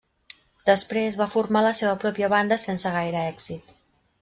[0.69, 3.79] Després va formar la seva pròpia banda sense gaire èxit.